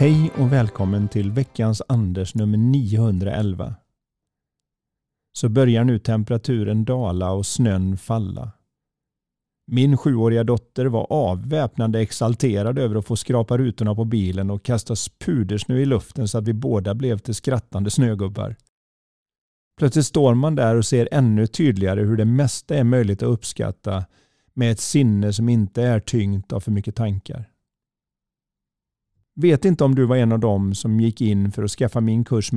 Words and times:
Hej 0.00 0.30
och 0.38 0.52
välkommen 0.52 1.08
till 1.08 1.32
veckans 1.32 1.82
Anders 1.88 2.34
nummer 2.34 2.58
911. 2.58 3.74
Så 5.32 5.48
börjar 5.48 5.84
nu 5.84 5.98
temperaturen 5.98 6.84
dala 6.84 7.30
och 7.30 7.46
snön 7.46 7.96
falla. 7.96 8.52
Min 9.66 9.96
sjuåriga 9.96 10.44
dotter 10.44 10.86
var 10.86 11.06
avväpnande 11.10 12.00
exalterad 12.00 12.78
över 12.78 12.96
att 12.96 13.06
få 13.06 13.16
skrapa 13.16 13.58
rutorna 13.58 13.94
på 13.94 14.04
bilen 14.04 14.50
och 14.50 14.62
kasta 14.62 14.94
pudersnö 15.24 15.76
i 15.78 15.84
luften 15.84 16.28
så 16.28 16.38
att 16.38 16.48
vi 16.48 16.52
båda 16.52 16.94
blev 16.94 17.18
till 17.18 17.34
skrattande 17.34 17.90
snögubbar. 17.90 18.56
Plötsligt 19.78 20.06
står 20.06 20.34
man 20.34 20.54
där 20.54 20.76
och 20.76 20.86
ser 20.86 21.08
ännu 21.12 21.46
tydligare 21.46 22.00
hur 22.00 22.16
det 22.16 22.24
mesta 22.24 22.74
är 22.74 22.84
möjligt 22.84 23.22
att 23.22 23.28
uppskatta 23.28 24.04
med 24.54 24.72
ett 24.72 24.80
sinne 24.80 25.32
som 25.32 25.48
inte 25.48 25.82
är 25.82 26.00
tyngt 26.00 26.52
av 26.52 26.60
för 26.60 26.70
mycket 26.70 26.96
tankar. 26.96 27.50
Vet 29.40 29.64
inte 29.64 29.84
om 29.84 29.94
du 29.94 30.04
var 30.04 30.16
en 30.16 30.32
av 30.32 30.38
dem 30.38 30.74
som 30.74 31.00
gick 31.00 31.20
in 31.20 31.52
för 31.52 31.62
att 31.62 31.70
skaffa 31.70 32.00
min 32.00 32.24
kurs 32.24 32.46